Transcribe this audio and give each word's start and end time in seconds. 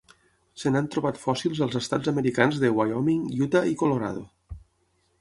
Se 0.61 0.71
n'han 0.71 0.87
trobat 0.95 1.19
fòssils 1.25 1.61
als 1.67 1.77
estats 1.81 2.11
americans 2.13 2.59
de 2.65 2.75
Wyoming, 2.81 3.31
Utah 3.49 3.67
i 3.77 3.81
Colorado. 3.83 4.29